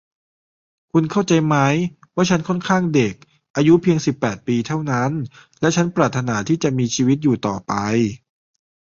[0.91, 1.55] คุณเข้าใจไหม
[2.15, 3.13] ว่าฉันค่อนข้างเด็ก
[3.55, 5.11] อายุเพียงสิบแปดปีเท่านั้น
[5.59, 7.73] และฉันปรารถนาที่จะมีชีวิตอยู่ต่อไป